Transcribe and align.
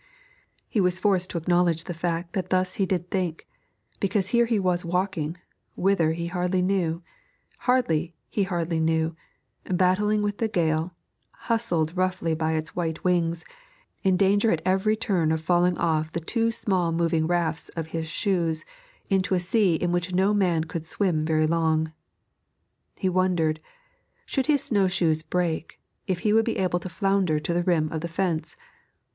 He 0.67 0.81
was 0.81 0.97
forced 0.97 1.29
to 1.29 1.37
acknowledge 1.37 1.83
the 1.83 1.93
fact 1.93 2.33
that 2.33 2.49
thus 2.49 2.73
he 2.81 2.87
did 2.87 3.11
think, 3.11 3.47
because 3.99 4.29
here 4.29 4.47
he 4.47 4.57
was 4.57 4.83
walking, 4.83 5.37
whither 5.75 6.13
he 6.13 6.25
hardly 6.25 6.63
knew, 6.63 7.03
how 7.59 7.83
he 7.83 8.13
hardly 8.43 8.79
knew, 8.79 9.15
battling 9.65 10.23
with 10.23 10.39
the 10.39 10.47
gale, 10.47 10.95
hustled 11.45 11.95
roughly 11.95 12.33
by 12.33 12.53
its 12.53 12.75
white 12.75 13.03
wings, 13.03 13.45
in 14.01 14.17
danger 14.17 14.49
at 14.49 14.63
every 14.65 14.95
turn 14.95 15.31
of 15.31 15.39
falling 15.43 15.77
off 15.77 16.11
the 16.11 16.19
two 16.19 16.49
small 16.49 16.91
moving 16.91 17.27
rafts 17.27 17.69
of 17.75 17.89
his 17.93 18.07
shoes 18.07 18.65
into 19.07 19.35
a 19.35 19.39
sea 19.39 19.75
in 19.75 19.91
which 19.91 20.15
no 20.15 20.33
man 20.33 20.63
could 20.63 20.83
swim 20.83 21.23
very 21.23 21.45
long. 21.45 21.93
He 22.95 23.07
wondered, 23.07 23.59
should 24.25 24.47
his 24.47 24.63
snow 24.63 24.87
shoes 24.87 25.21
break, 25.21 25.79
if 26.07 26.21
he 26.21 26.33
would 26.33 26.45
be 26.45 26.57
able 26.57 26.79
to 26.79 26.89
flounder 26.89 27.39
to 27.41 27.53
the 27.53 27.61
rim 27.61 27.91
of 27.91 28.01
the 28.01 28.07
fence? 28.07 28.55